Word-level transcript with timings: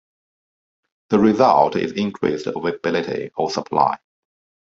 The 1.11 1.19
result 1.19 1.75
is 1.75 1.91
increased 1.91 2.47
availability 2.47 3.29
of 3.37 3.51
supply. 3.51 3.99